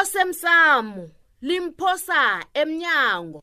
[0.00, 1.06] osemsamo
[1.42, 3.42] limphosa emnyango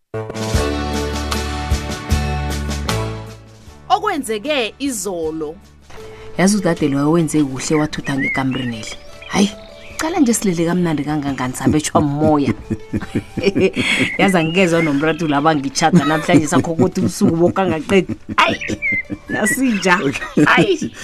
[3.90, 5.56] okwenzeke izolo
[6.38, 8.93] yazi udade loyo wenze kuhle wathutha ngekamurineli
[9.27, 9.50] hayi
[9.98, 12.54] cala nje silele kamnandi kangangani sabetshwa moya
[14.18, 18.79] yazi angikezwa nomratu laba ngitshada namhlanje sakho ukuthi ubusuku bokangaqedi hayi
[19.29, 20.00] yasinja
[20.45, 20.95] hayi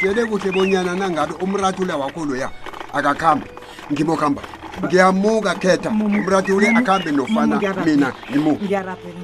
[0.00, 2.50] hlele kuhle bonyana nangabe umratu le wakho loya
[2.92, 3.46] akakhambi
[3.92, 4.42] ngimokhamba
[4.84, 9.14] ngiyamuka khetha umrati ule akhambe nofana mina ngimukeyeyi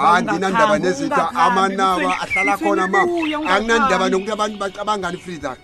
[0.00, 3.00] anginandaba nezita amanawa ahlala khona ma
[3.54, 5.58] anginandaba nokuthi abantu bacabangani frizak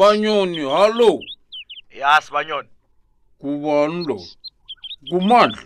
[0.00, 1.20] sibanyoni hallo
[1.90, 2.68] ya sibanyoni
[3.38, 4.16] kubani lo
[5.10, 5.62] kumandla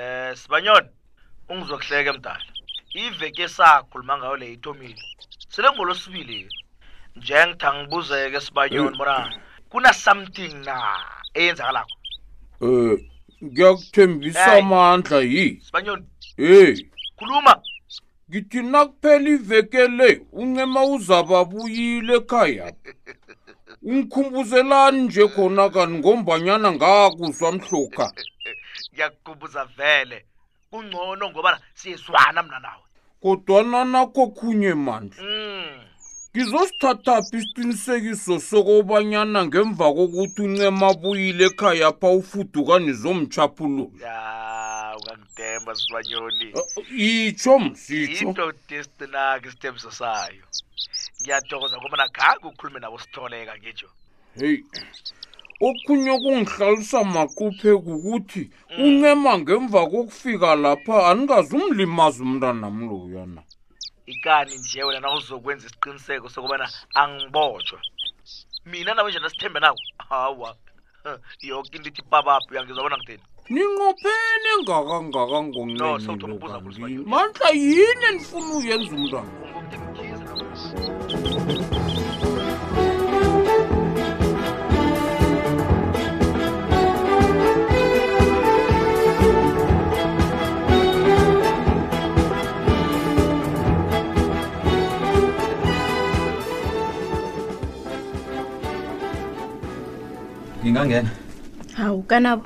[0.00, 0.88] eh sibanyoni
[1.48, 2.44] ungizokuhleka emdala
[3.04, 4.98] iveke sakhuluma ngayo le ithomile
[5.52, 6.38] selengolosibili
[7.16, 9.40] njengitha ngibuzeke sibanyoni bona eh.
[9.70, 10.76] kuna something na
[11.34, 11.88] eyenzakalakho
[12.62, 12.98] eh
[13.44, 16.04] ngiyakuthembisa amandla yi sibanyoni
[16.36, 16.76] eh
[17.16, 17.54] khuluma
[18.30, 22.66] ngithi nakuphela iveke le uncema uzababuyile ekhaya
[23.86, 28.06] ngikhumbuzelani nje khona kani ngombanyana ngakuzwa mhlokha
[28.94, 30.18] ngiyakukhumbuza vele
[30.70, 32.84] kungcono ngoba siyezwana mna nawe
[33.22, 35.70] kodwana nakho khunye mandla mm.
[36.32, 43.86] ngizosithathaphi isiqinisekiso sokobanyana ngemva kokuthi uncema buyile ekhaya pha ufudu kanizomtshaphulula
[44.96, 46.46] ungangidemba sibanyoni
[47.08, 50.44] itsho msitsho indoda esitinaka isithembiso sayo
[51.22, 53.88] ngiyadokoza ngobana gange ukhulume nabo sitholeka ngitsho
[54.38, 54.58] heyi
[55.68, 58.42] okhunye okungihlalisa maquphe kukuthi
[58.82, 63.40] uncema ngemva kokufika lapha anikazi umlimazi umntwana namloyana
[64.12, 66.66] ikani nje wena nawuzokwenza isiqiniseko sokubana
[67.02, 67.78] angibotshwa
[68.70, 69.78] mina nawe nje nasithembe nawo
[70.10, 70.50] hawa
[71.48, 79.30] yoke into ithi babapi uyangizwa bona ngitheni ninqopheni engakangakangonmantla yini enifuna uyenza umntwana
[81.18, 82.04] LORTU LA
[100.86, 102.36] CACA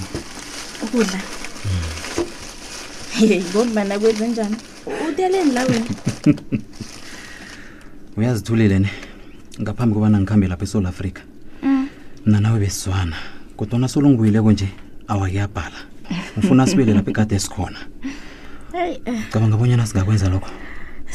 [0.84, 1.45] Azpe
[3.24, 4.56] ngombana kwenze njani
[5.12, 5.86] uteleni la wena
[8.18, 8.90] uyazithulile ne
[9.62, 11.22] ngaphambi kobana ngikhambe lapho eSouth Africa
[12.26, 12.42] mna mm.
[12.44, 13.16] nawe besizwana
[13.58, 14.68] kodwana solo nje
[15.08, 15.76] awakuyabhala
[16.38, 17.78] ufuna sibele lapho ekade esikhona
[18.74, 19.00] eh.
[19.32, 20.50] cabanga bonyana singakwenza lokho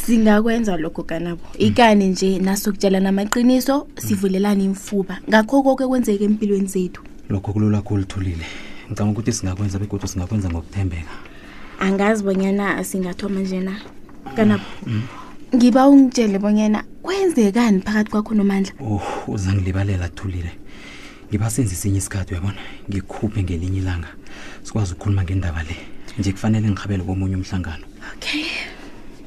[0.06, 1.55] singakwenza lokho kanabo mm.
[1.59, 8.05] ikani nje nasokutshelana amaqiniso sivulelane imfuba ngakho koke kwenzeka empilweni zethu lokho kulula khulu
[8.88, 11.29] ngicabanga ukuthi singakwenza begodwa singakwenza ngokuthembeka
[11.80, 13.80] angazi bonyana singathoma nje na
[14.36, 15.02] kanabo mm, mm.
[15.56, 20.52] ngiba ungitshele bonyana kwenzekani phakathi kwakho nomandla oh, uza ngilibalela thulile
[21.28, 24.08] ngiba senze sinye isikhathi uyabona ngikhuphe ngelinye ilanga
[24.62, 25.76] sikwazi ukukhuluma ngendaba le
[26.19, 28.44] nje kufanele ngihabele komunye umhlangano okay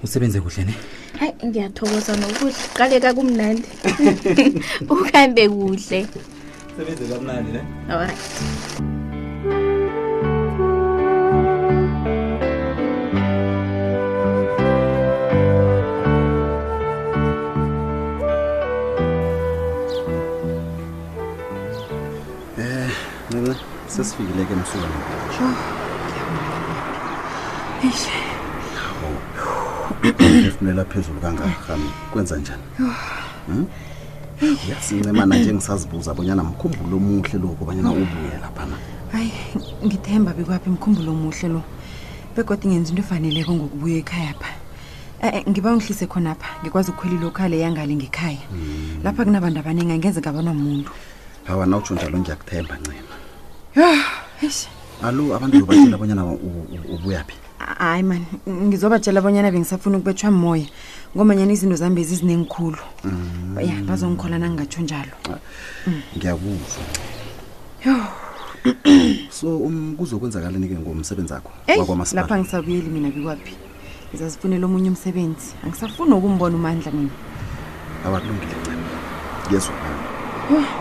[0.04, 0.74] usebenze kuhle ne
[1.20, 3.66] hayi ngiyathokoza nokuhle qaleka kumnandi
[4.94, 6.00] ukhambe kuhle
[6.78, 9.02] sebenze kamnandi ne all right
[24.04, 25.02] das Viilegem zusammen.
[30.04, 32.64] uphefumulela phezulu kangakami kwenza njani
[34.68, 38.76] uyazincemana nje ngisazibuza bonyana mkhumbulo omuhle lo kobanyana ubuye laphana
[39.12, 39.32] hayi
[39.86, 41.62] ngithemba bekwaphi mkhumbulo omuhle lo
[42.36, 44.52] begodwa ngenza into efaneleko ngokubuya ekhaya pha
[45.22, 49.04] eh, eh, ngiba ungihlise khonapha ngikwazi ukukhwela ilokhale yangale ngekhaya hmm.
[49.04, 50.92] lapha kunabantu abaningi angenze ngabona muntu
[51.48, 53.16] hawa na utsho njalo ngiyakuthemba ncema
[53.76, 56.24] alo abantu zobatshela bonyana
[56.94, 60.68] ubuyaphi hayi mani ngizobatshela bonyana bengisafuna ukubethwa moya
[61.18, 63.58] ngomanyana izinto zihambe ezizinengikhulu mm.
[63.66, 65.14] ya bazongikhola nangingatsho njalo
[65.88, 66.02] mm.
[66.18, 66.84] ngiyakuzwa
[67.86, 67.96] yo
[69.34, 71.52] so um, kuzokwenzakalani-ke ngomsebenzi akho
[72.14, 73.58] lapho angisabuyeli mina bikwaphi
[74.10, 77.12] ngizazifunela omunye umsebenzi angisafuni ukumbona umandla mina
[78.06, 78.78] awakulungile ncema
[79.50, 80.04] ngiyezwa ngami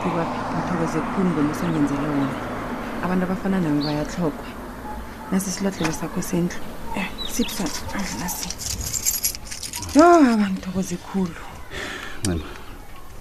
[0.04, 2.51] bikwaphi ngithokoze khulu ngomosongenzele wona
[3.04, 4.46] abantu abafana nami bayatlhogwa
[5.30, 6.58] nasi isilodlelo sakho sendlu
[6.98, 7.62] eh sipsa
[8.22, 8.48] nasi
[9.96, 10.04] yo
[10.34, 11.36] abangithokoze khulu
[12.24, 12.44] ncema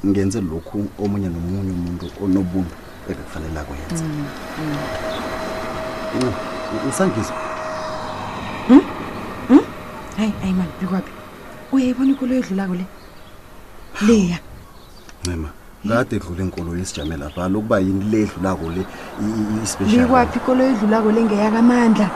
[0.07, 2.75] ngenze lokhu omunye nomunye umuntu onobuntu
[3.09, 4.25] ebekufanele akwenza mm,
[6.19, 6.33] mm.
[6.85, 7.37] ngisangizwa
[8.67, 8.83] hmm?
[9.49, 9.63] Hmm?
[10.17, 11.11] hayi hayi mani bikwaphi
[11.73, 12.85] uyayibona ikolo yodlulako le
[14.07, 14.37] leya
[15.21, 15.49] ncema
[15.87, 18.85] kade edlula inkolo yesijame lapha lokuba yini le edlulako le
[19.63, 22.07] ispeialikwaphi ikolo edlulako le ngeyakamandla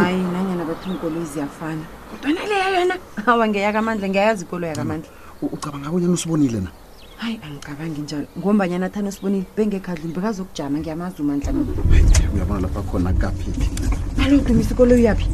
[0.00, 2.94] hayi nanyana bathi inkolo iziyafana kodwana leya yona
[3.26, 5.08] awa ngeyakamandla ngiyayazi ikolo yakamandla
[5.52, 6.70] ucabanga kunyana usibonile na
[7.16, 11.50] hayi angicabangi njalo ngombanyana thani usibonile bengekhadlumi bekazokujama ngiyamazi umandla
[12.34, 13.66] uyabona lapha khona kaphiphi
[14.24, 15.28] alo dumisa ikolo yaphi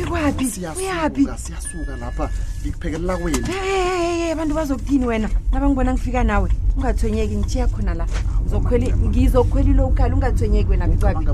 [0.00, 0.44] bekwapi
[0.76, 2.30] uyaphi siyasuka lapha
[2.62, 3.18] ngikuphekelela
[4.32, 8.04] abantu bazokuthini wena nabangibona ngifika nawe ungathonyeki ngitshiya khona la
[8.50, 11.26] ngizokhwela ilowukali ungathwenyeki wena bekwapi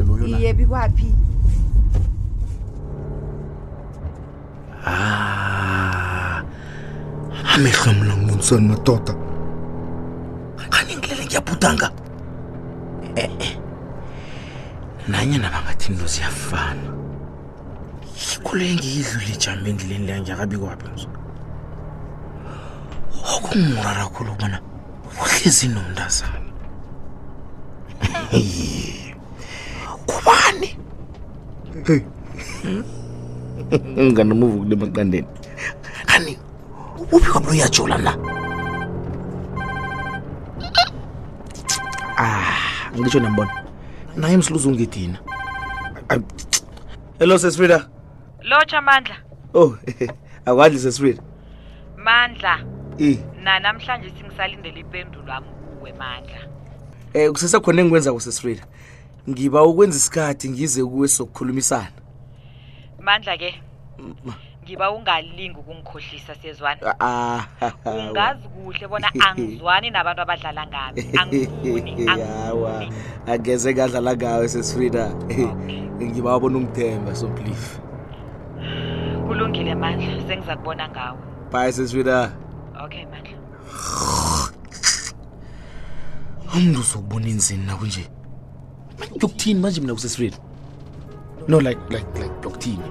[0.00, 1.14] omuhle bikwaphi
[4.86, 6.42] ah,
[7.54, 9.14] amehlo mna ngubunisani madoda
[10.72, 11.88] kanindlela ngiyabhudanga
[13.16, 13.56] e-e eh,
[15.08, 15.90] eh.
[16.06, 17.03] ziyafana
[18.44, 21.08] ikhule engiyidlu lijambe endleleni leyo ngiyakabika waphi ngizo
[23.36, 24.58] okungimrara kkhulu ukubona
[25.22, 26.50] uhlezi nomntazana
[28.32, 29.16] ye
[30.06, 30.70] kubani
[32.62, 34.10] hmm?
[34.12, 35.26] nganomuva kule maqandeni
[36.06, 36.38] kani
[37.12, 38.12] uphi wabula uyajola na
[42.94, 43.50] angitsho ah, nambona
[44.16, 45.18] naye msiluzungedina
[47.18, 47.88] hello sesfrida
[48.44, 49.16] Lotsha oh, Mandla.
[49.54, 49.78] Oh,
[50.44, 51.18] akwadli sesifile.
[51.96, 52.60] Mandla.
[52.98, 53.16] Eh.
[53.42, 55.46] Na namhlanje singisalindele impendulo yami
[55.78, 56.36] kuwe Mandla.
[57.14, 58.60] Eh kusese khona engikwenza kusesifile.
[59.30, 61.92] Ngiba ukwenza isikhathi ngize kuwe sokukhulumisana.
[63.02, 63.54] Mandla ke.
[63.98, 64.14] Mm.
[64.64, 66.94] Ngiba ungalingi ukungikhohlisa siyezwana.
[67.00, 67.44] Ah.
[67.60, 71.18] ah Ungazi kuhle bona angizwani nabantu abadlala ngami.
[71.18, 72.06] Angifuni.
[72.08, 72.88] Yawa.
[73.26, 75.04] Angeze kadlala ngawe sesifile.
[76.02, 77.83] Ngiba ubona ungithemba so believe.
[79.26, 81.18] kulungile mandla sengiza kubona ngawo
[81.52, 82.32] bye sesvida
[82.84, 83.38] okay mandla
[86.54, 88.04] umntu uzowubona enzini nakunje
[89.16, 90.36] ndiyokuthini manje mina kusesifeni
[91.48, 92.84] no like like like ndiyokuthini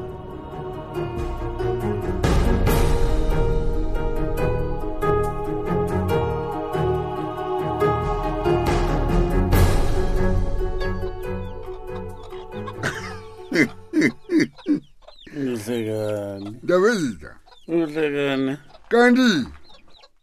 [15.74, 16.20] Yeah.
[16.64, 17.32] ndabezitha
[17.68, 18.54] uhlekene
[18.92, 19.30] kanti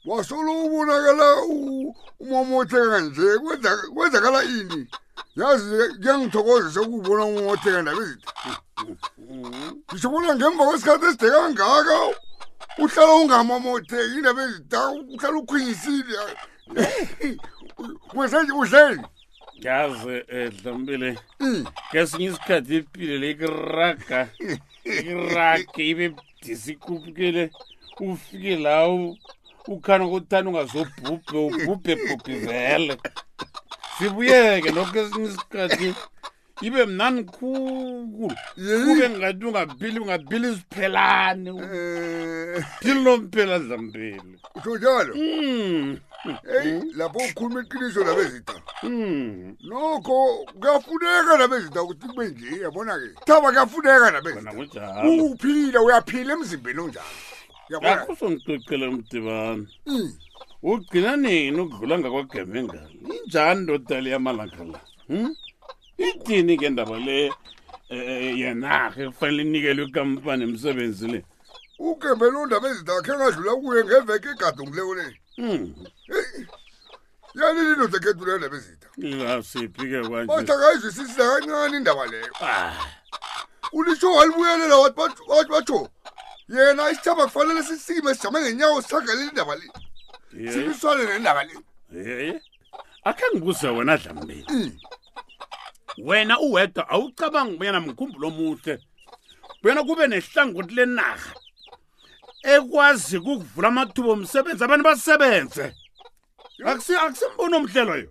[0.09, 1.27] wasolo ubonakala
[2.25, 3.27] umamotheka kanje
[3.95, 4.81] kwenzakala ini
[5.39, 8.33] yazi kuyangithokozisa ukubona umamotheka ndabezitha
[9.91, 11.95] ngisobona ngemva kwesikhathi esidekangaka
[12.83, 14.79] uhlala ungamamotheki ndabezitha
[15.15, 16.17] uhlala ukhwinyisile
[18.17, 19.03] wesenje udleni
[19.65, 21.09] yazi edlambile
[21.47, 22.35] eh, kesinye hmm.
[22.35, 24.21] isikhathi epile leikiraga
[25.11, 26.07] iraga ibe
[26.43, 27.51] disikhuphukile
[28.01, 28.75] ufike la
[29.75, 32.95] ukhana kuthanda ungazobhubhe ubhubhe bhubhe vele
[33.97, 35.89] sibuyeke lokho esinye isikhathi
[36.67, 38.27] ibe mnani khulu
[38.83, 42.65] kube ngathi ungabhili ungabhili siphelani eh.
[42.81, 45.89] pilo nomphela dlambeli utho njalo hmm
[46.29, 46.91] eyi hmm?
[46.99, 49.57] lapho ukhuluma iqiniso labezitha hmm.
[49.69, 50.19] nokho
[50.61, 57.05] kuyafuneka nabezitha ukuthi kube nje yabona-ke thaba kuyafuneka nabeziuphila uyaphila emzimbeni onjani
[57.83, 60.09] yakho songicocela umdibana hmm.
[60.71, 64.63] ugcina nini ukudlula ngakwagemengalo injani ndodale yamalanga
[65.09, 65.31] la
[66.07, 71.21] idini ngendaba le um eh, eh, yenarha ekufanele inikelwe ikampani emsebenzi le
[71.81, 75.05] ukembela undaba ezidakhe engadlula kuye ngeveke igadungulekule
[75.37, 75.61] hmm.
[77.41, 82.77] yalili ndoda ekhethule ndaba ezida ngingasiphi-ke kwanje bathi akayizwisisisa kancane indaba leyo ah.
[83.73, 85.81] ulitsho walibuyelela wathi batho
[86.55, 89.67] yena isithaba kufanele sisime sijame ngenyawo sithagelele indaba le
[90.53, 92.41] simiswane nendaba le
[93.09, 94.71] akhe ngibuze wena dlambeni hmm.
[96.09, 98.73] wena uwedwa awucabangi ubuyena mkhumbulo omuhle
[99.63, 101.33] buyena kube nehlangothi lenarha
[102.45, 105.65] ekwazi ukuvula amathubo omsebenzi abantu basebenze
[106.69, 108.09] akusimbono omhlelo yo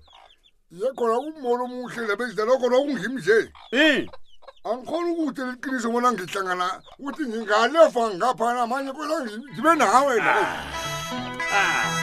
[0.80, 3.38] yekhona kumbono omuhle lebeidalokhona okungim nje
[4.70, 6.68] angikhona ukuthi liqiniso bona ngihlangana
[7.00, 9.18] ukuthi ngingalefa ngaphana amanye kodwa
[9.54, 10.58] ngibe nawe ah.
[11.58, 11.99] ah.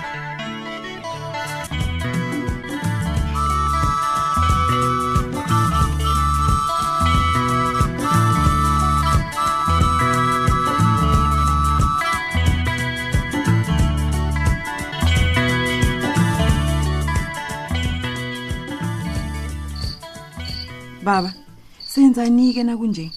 [21.06, 21.32] Baba,
[21.80, 23.10] senzani-ke nakunje?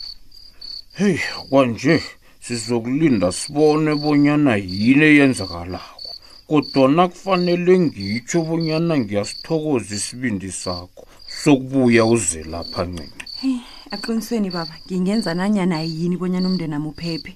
[0.93, 1.17] Hey,
[1.49, 2.03] kwanje
[2.41, 6.09] sizokulinda sibone bonyana yini eyenzakalako.
[6.49, 11.03] Kodwana kufanele ngitsho bonyana ngiyasithokoza isibindi sakho
[11.41, 13.25] sokubuya uze lapha ncinci.
[13.41, 13.57] Hey,
[13.95, 17.31] aqinisweni baba, ngingenza nanyana yini bonyana umndeni nami uphephe.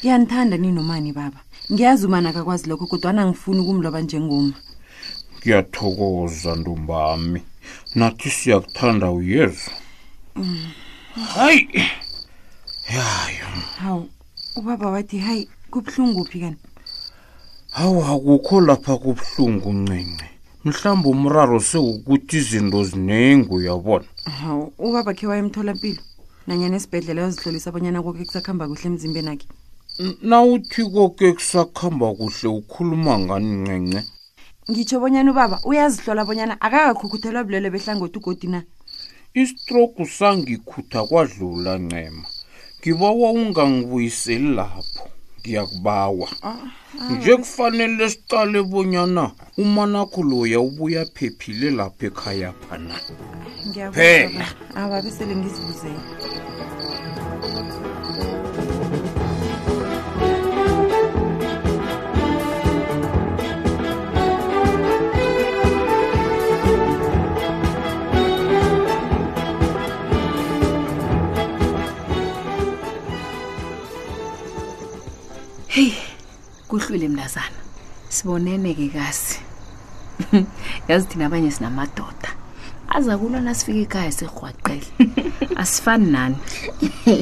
[0.00, 1.40] Ngiyanithanda ninomani baba.
[1.72, 4.54] Ngiyazi umana akakwazi lokho kodwana ngifuna ukumloba njengoma.
[5.38, 7.40] Ngiyathokoza ntombami.
[7.98, 9.72] Nathi siyakuthanda uyezwa.
[11.36, 11.68] hayi
[12.94, 13.46] yayo
[13.80, 14.08] hawu
[14.56, 16.56] ubaba wathi hayi kubuhlungu phi kani
[17.70, 20.24] hawu akukho lapha kubuhlungu ncinci
[20.64, 24.04] mhlawumbi umraro sewukuthi izinto ziningi uyabona
[24.40, 26.02] hawu ubaba khe wayemtholampilo
[26.46, 29.46] nanyena esibhedlela yazihlolisa abanyana koke kusakuhamba kuhle emzimbeni akhe
[30.28, 34.00] na uthi koke kusakuhamba kuhle ukhuluma ngani ncence
[34.70, 38.60] ngitsho bonyana ubaba uyazihlola bonyana akakakhukhuthelwa bulelo behlangothi ugodi na
[39.42, 42.26] istroke sangikhutha kwadlula ncema
[42.80, 45.02] ngibawa ungangibuyiseli lapho
[45.40, 46.28] ngiyakubawa
[47.10, 49.24] nje kufanele siqale bonyana
[49.62, 52.96] umanakho loya ubuya phephile lapho ekhaya phana
[53.96, 54.46] phela
[54.80, 56.02] ababeselengizibuzela
[78.16, 79.38] sibonene ke kasi
[80.88, 82.30] yazi thina abanye sinamadoda
[82.96, 84.86] aza kulona sifika ekhaya sirhwaqele
[85.62, 86.36] asifani nani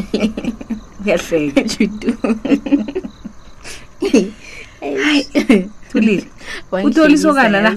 [1.02, 2.10] uyahleka judu
[5.02, 5.24] hayi
[5.88, 6.24] thulile
[6.84, 7.70] utoli isokana la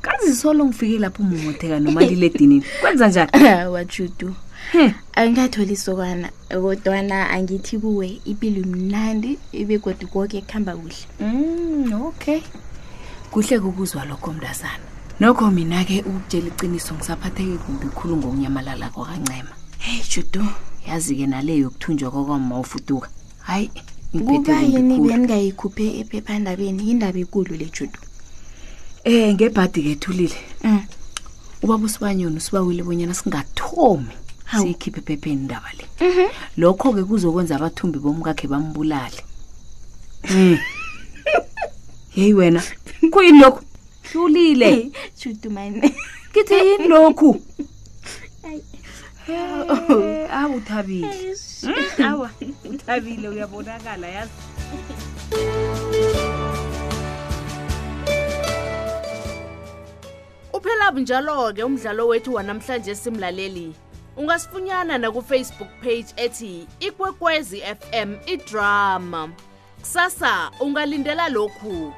[0.00, 4.34] kazi solo ngifike lapho umumotheka nomaliledinini kwenza njani wajudu
[4.72, 4.90] Hmm.
[5.16, 6.28] angatholi isokwana
[6.62, 12.38] kodwana angithi kuwe ipilo mnandi ibegodi koke kuhamba kuhle hmm, okay
[13.34, 14.86] kuhle kukuzwa lokho mntazana
[15.18, 19.52] nokho mina-ke ukutshela iciniso ngisaphatheke kumbi khulu ngokunyamalala kwakancema
[19.82, 20.44] heyi judo
[20.86, 23.08] yazi-ke nale yokuthunjwa kwakwama ufuduka
[23.42, 23.70] hayi
[24.28, 27.98] kuba yini beningayikhuphe ephephandabeni yindaba ekulu le judo
[29.04, 30.78] um ngebhadi-ke thulile um
[31.64, 34.14] ubaba usibanyoni usibawile bonyana singathomi
[34.50, 36.28] siyikhiphe ephepheni indaba le mhm.
[36.60, 39.20] lokho-ke kuzokwenza abathumbi bomkakhe bambulale
[40.30, 40.58] um
[42.16, 42.62] yeyi wena
[43.12, 43.62] kuyini lokhu
[44.12, 44.90] hlulile
[46.30, 47.42] ngithi yini lokhu
[49.28, 51.16] eh, awu uthabile
[51.62, 52.28] mm.
[52.70, 54.30] uthabile uyabonakala yazi
[60.52, 63.74] uphela njalo-ke umdlalo wethu wanamhlanje simlaleli
[64.16, 69.28] ungasifunyana nakufacebook page ethi ikwekwezi fm idrama
[69.80, 71.92] kusasa ungalindela lokhu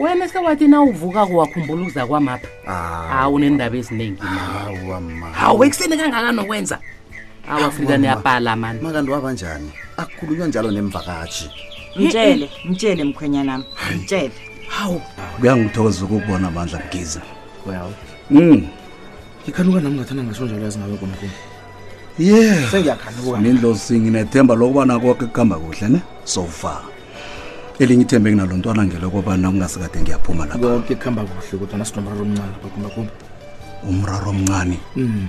[0.00, 3.06] wena sekwathi na uvuka kuwakhumbuluza kwamapha ah.
[3.12, 4.22] hawu nendaba eziningi
[5.32, 6.78] hawu ekuseni kangaka nokwenza
[7.48, 11.50] awafika niyapala mani makanti waba njani akukhulunywa njalo nemvakatshi
[11.96, 13.64] mtshele mtshele mkhwenyanami
[13.96, 14.32] mtshele
[14.68, 15.02] hawu
[15.40, 17.22] kuyangithokoza ukubona amandla mgiza
[17.66, 17.92] well
[18.30, 18.68] um
[19.48, 21.32] ikhanuka nami ngathanda yazi ngabe komkhulu
[22.18, 26.82] yeah sengiyakhanuka mindlosi nginethemba lokuba nako kuhamba kuhle ne so far
[27.78, 32.68] elinye ithembe nginalo ntwana ngelokubana kungasekade ngiyaphuma lapha konke kuhamba kuhle kodwa nasinomraro omncane lapha
[32.74, 33.12] kumbe kumbe
[33.88, 35.26] umraro omncane mm.